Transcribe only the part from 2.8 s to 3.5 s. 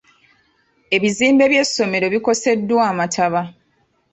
amataba.